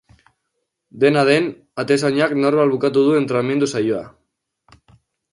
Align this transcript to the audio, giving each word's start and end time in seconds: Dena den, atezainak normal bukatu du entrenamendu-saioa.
Dena 1.01 1.25
den, 1.27 1.49
atezainak 1.83 2.33
normal 2.45 2.71
bukatu 2.75 3.03
du 3.09 3.13
entrenamendu-saioa. 3.19 4.01